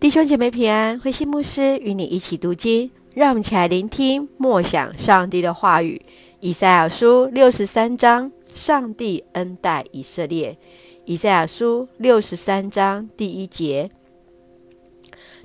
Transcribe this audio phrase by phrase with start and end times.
[0.00, 6.00] 弟兄姐妹平安，慧馨牧师与你一起读经，让我们一起来聆听默想上帝的话语。
[6.38, 10.56] 以赛亚书六十三章，上帝恩待以色列。
[11.04, 13.90] 以赛亚书六十三章第一节：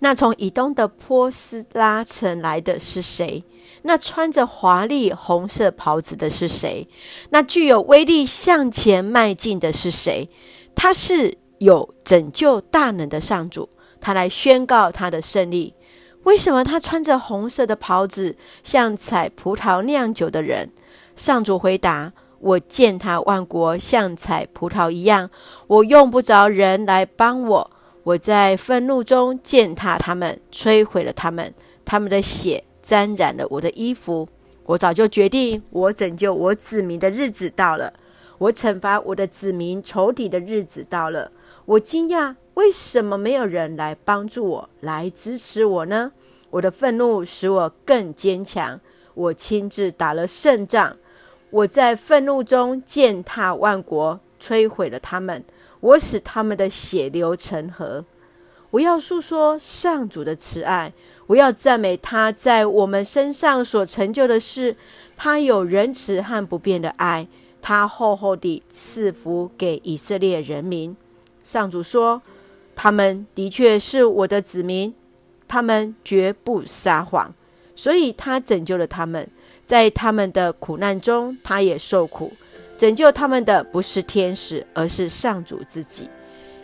[0.00, 3.44] 那从以东的波斯拉城来的是谁？
[3.82, 6.88] 那穿着华丽红色袍子的是谁？
[7.30, 10.28] 那具有威力向前迈进的是谁？
[10.74, 13.68] 他是有拯救大能的上主。
[14.00, 15.74] 他来宣告他的胜利。
[16.24, 20.70] 为什么他穿着红色的袍子，像采葡萄酿酒的人？
[21.16, 25.30] 上主回答：“我践踏万国，像采葡萄一样。
[25.66, 27.70] 我用不着人来帮我。
[28.02, 31.54] 我在愤怒中践踏他们，摧毁了他们。
[31.84, 34.28] 他们的血沾染了我的衣服。
[34.64, 37.92] 我早就决定，我拯救我子民的日子到了。
[38.36, 41.32] 我惩罚我的子民仇敌的日子到了。
[41.64, 46.12] 我惊讶。”为什么没有人来帮助我，来支持我呢？
[46.50, 48.78] 我的愤怒使我更坚强。
[49.14, 50.98] 我亲自打了胜仗。
[51.48, 55.42] 我在愤怒中践踏万国，摧毁了他们。
[55.80, 58.04] 我使他们的血流成河。
[58.72, 60.92] 我要诉说上主的慈爱，
[61.28, 64.76] 我要赞美他在我们身上所成就的事。
[65.16, 67.26] 他有仁慈和不变的爱，
[67.62, 70.94] 他厚厚地赐福给以色列人民。
[71.42, 72.20] 上主说。
[72.82, 74.94] 他们的确是我的子民，
[75.46, 77.34] 他们绝不撒谎，
[77.76, 79.28] 所以他拯救了他们。
[79.66, 82.32] 在他们的苦难中，他也受苦。
[82.78, 86.08] 拯救他们的不是天使，而是上主自己。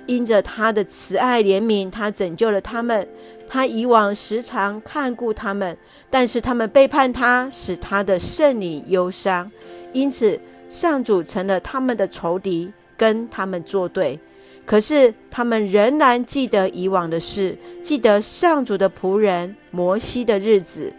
[0.07, 3.07] 因着他的慈爱怜悯，他拯救了他们。
[3.47, 5.77] 他以往时常看顾他们，
[6.09, 9.53] 但是他们背叛他，使他的圣灵忧伤。
[9.93, 14.19] 因此，上主成了他们的仇敌，跟他们作对。
[14.67, 20.93] 可是他们仍然记得以往的事，记得上主的仆人摩西的日子。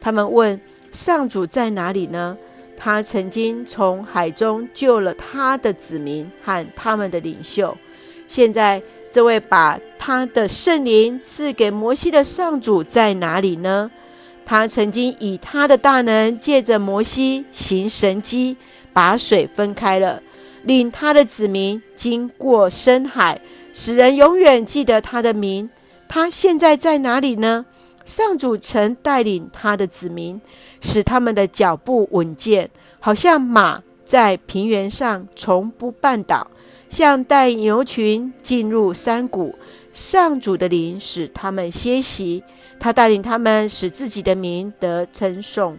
[0.00, 2.36] 他们问上主在哪里呢？
[2.76, 7.76] 他曾经从海中救了他的子民和他们的领袖。
[8.26, 13.90] 现在这位把他的圣灵赐给摩西的上主在哪里呢？
[14.44, 18.58] 他曾经以他的大能借着摩西行神迹，
[18.92, 20.20] 把水分开了。
[20.64, 23.40] 领他的子民经过深海，
[23.72, 25.68] 使人永远记得他的名。
[26.08, 27.66] 他现在在哪里呢？
[28.04, 30.40] 上主曾带领他的子民，
[30.80, 32.70] 使他们的脚步稳健，
[33.00, 36.46] 好像马在平原上从不绊倒，
[36.88, 39.54] 像带牛群进入山谷。
[39.92, 42.42] 上主的灵使他们歇息，
[42.78, 45.78] 他带领他们，使自己的名得称颂。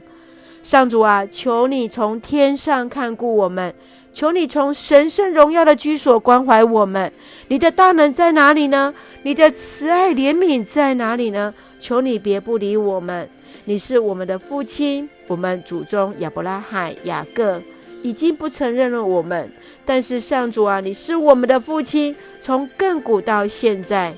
[0.64, 3.74] 上主啊，求你从天上看顾我们。
[4.16, 7.12] 求你从神圣荣耀的居所关怀我们，
[7.50, 8.94] 你的大能在哪里呢？
[9.24, 11.54] 你的慈爱怜悯在哪里呢？
[11.82, 13.30] 求你别不理我们。
[13.66, 17.62] 你是我们的父亲，我们祖宗亚伯拉罕、雅各
[18.04, 19.52] 已经不承认了我们，
[19.84, 24.14] 但是上主啊，你是我们的父亲，从亘古到现在，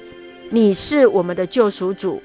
[0.52, 2.22] 你是我们的救赎主。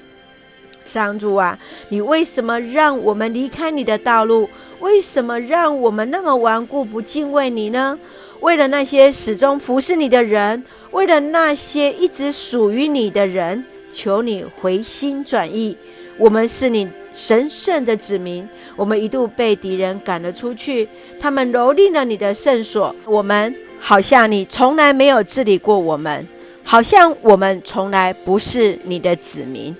[0.85, 1.57] 上主啊，
[1.89, 4.49] 你为什么让我们离开你的道路？
[4.79, 7.97] 为什么让我们那么顽固不敬畏你呢？
[8.41, 10.61] 为了那些始终服侍你的人，
[10.91, 15.77] 为了那些一直属于你的人，求你回心转意。
[16.17, 20.87] 我们是你神圣的子民，我们一度被敌人赶了出去，
[21.19, 26.27] 他们蹂躏了你的圣所，我们好像你从来没有治理过我们，
[26.63, 29.73] 好像我们从来不是你的子民。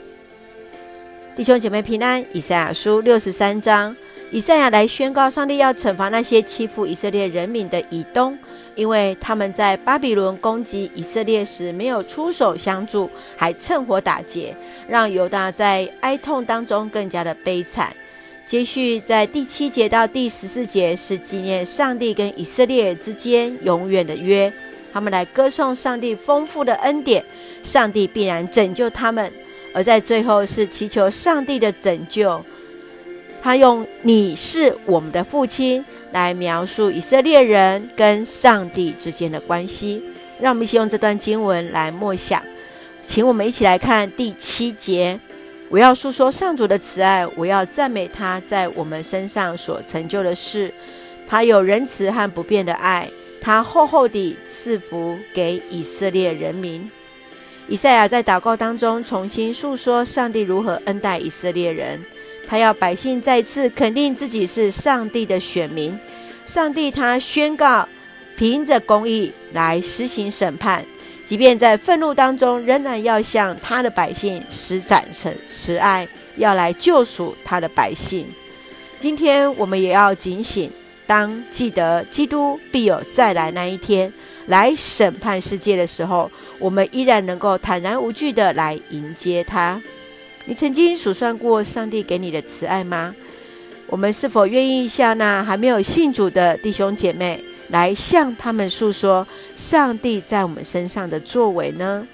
[1.36, 3.96] 弟兄姐妹平安，以赛亚书六十三章，
[4.30, 8.38] 以赛亚来宣告上帝要惩罚那些欺负以色列人民的以东，
[8.76, 14.56] 因为他们在巴比伦攻击以色列时没有出手相助，还趁火打劫，
[14.88, 17.92] 让犹大在哀痛当中更加的悲惨。
[18.46, 24.54] 接续在第七节到第十四节是纪念上帝跟以色列之间永远的约，
[24.94, 27.26] 他们来歌颂上帝丰富的恩典，
[27.64, 29.34] 上帝必然拯救他们。
[29.74, 32.44] 而在最后是祈求上帝的拯救，
[33.42, 35.84] 他用“你是我们的父亲”
[36.14, 40.02] 来描述以色列人跟上帝之间的关系。
[40.40, 42.42] 让我们一起用这段经文来默想，
[43.02, 45.20] 请我们一起来看第七节：
[45.70, 50.72] 我要述说上主的慈爱，我要赞美他在我们身上所成就的事。
[51.28, 53.10] 他有仁慈和不变的爱，
[53.42, 56.92] 他厚厚地赐福给以色列人民。
[57.68, 62.00] 以赛亚在祷告当中重新述说上帝如何恩待以色列人，
[62.46, 65.98] 他要百姓再次肯定自己是上帝的选民。
[66.46, 67.88] 上帝他宣告，
[68.36, 70.86] 凭着公义来施行审判，
[71.24, 76.06] 即便在愤怒当中，仍然要向他的百姓施展成慈爱，
[76.36, 78.28] 要来救赎他的百姓。
[79.00, 80.70] 今天我们也要警醒，
[81.08, 84.12] 当记得基督必有再来那一天，
[84.48, 86.30] 来审判世界的时候，
[86.64, 89.82] 我们依然能够坦然无惧地来迎接他。
[90.46, 93.14] 你曾经数算过上帝给你的慈爱吗？
[93.88, 99.28] 我们是否愿意向那还没有信主的弟兄姐妹，来向他们诉说
[99.58, 102.08] 上帝在我们身上的作为呢？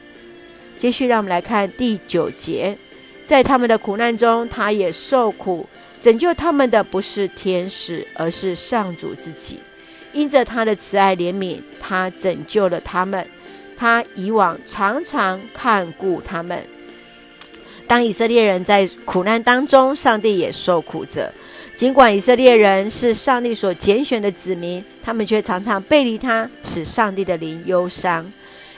[0.79, 2.75] 继续，让我们来看第九节，
[3.27, 5.69] 在他们的苦难中，他也受苦，
[6.01, 9.59] 拯救他们的不是天使，而是上主自己。
[10.11, 13.23] 因着他的慈爱怜悯，他拯救了他们。
[13.79, 16.61] 他以往常常看顾他们。
[17.87, 21.33] 当以色列人在苦难当中，上帝也受苦着。
[21.75, 28.29] 尽管以色列人是上帝所拣选的子民，他们却常常背离他，使上帝的灵忧伤。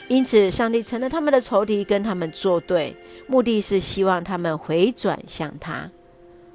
[0.06, 2.96] 因此，上帝成了他们的仇敌，跟他们作对，
[3.26, 5.90] 目的是希望他们回转向他。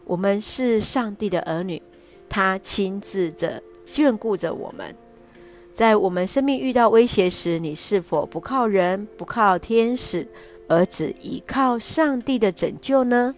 [0.05, 1.81] 我们是上帝的儿女，
[2.29, 4.95] 他亲自着眷顾着我们。
[5.77, 10.27] 在我们生命遇到威胁时，你是否不靠人，不靠天使？
[10.67, 13.35] 而只依靠上帝的拯救呢？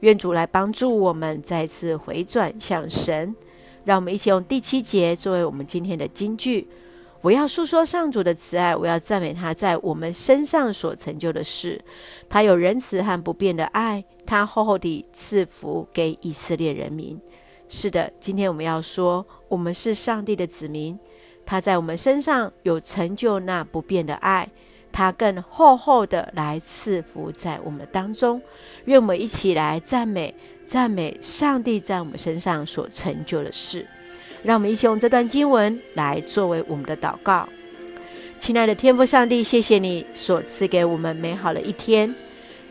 [0.00, 3.36] 愿主来帮助我们再次回转向神。
[3.84, 6.66] 让我们一起用第七节作为我们今天的金句。
[7.20, 11.78] 我要述说上主的慈爱，我要赞美他在我们身上所成就的事。
[12.30, 17.20] 他有仁慈和不变的爱，他厚厚地赐福给以色列人民。
[17.68, 20.98] 是的，今天我们要说，我们是上帝的子民，
[21.50, 24.46] 他在我们身上有成就那不变的爱。
[24.92, 28.40] 他更厚厚的来赐福在我们当中，
[28.84, 30.34] 愿我们一起来赞美
[30.66, 33.86] 赞美上帝在我们身上所成就的事。
[34.42, 37.48] 让我们一起用这段经文来作为我们的祷告。
[38.38, 42.14] 亲爱的天父上帝，谢谢你所赐给我们美好的一天，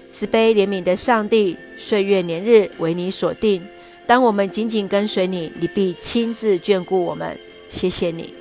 [0.08, 3.66] 慈悲怜悯的上帝，岁月年日为你所定。
[4.06, 7.38] 当我们紧紧跟随你，你必亲自眷顾我们。
[7.70, 8.34] 谢谢你，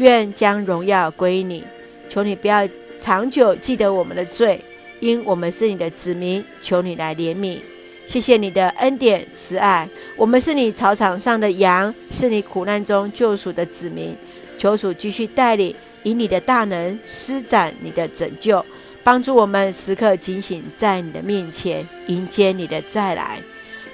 [0.00, 1.64] 愿将荣耀归你。
[2.08, 2.68] 求你不要。
[3.02, 4.62] 长久记得我们的罪，
[5.00, 7.58] 因我们是你的子民，求你来怜悯。
[8.04, 9.88] 谢谢你的恩典慈爱，
[10.18, 14.14] 我们是你草场上的羊，是你苦难中救赎的子民。
[14.58, 18.62] 求主继续带领，以你的大能施展你的拯救，
[19.02, 23.38] 帮助我们时刻警醒在你的面前，迎接你的再来。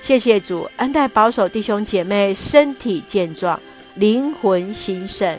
[0.00, 3.61] 谢谢主恩待保守弟兄姐妹身体健壮，
[3.94, 5.38] 灵魂兴盛，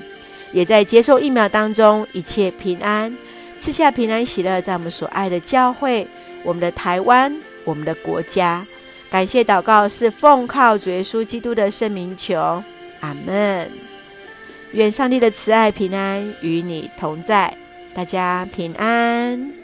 [0.51, 3.15] 也在接受疫苗当中一切平安。
[3.59, 6.07] 赐下平安喜乐，在我们所爱的教会、
[6.43, 8.65] 我们的台湾、我们的国家。
[9.09, 12.63] 感谢祷告是奉靠主耶稣基督的圣名求，
[12.99, 13.71] 阿门。
[14.73, 17.55] 愿上帝的慈爱平安与你同在，
[17.93, 19.56] 大家平安。